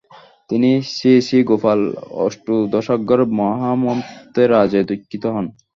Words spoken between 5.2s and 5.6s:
হন।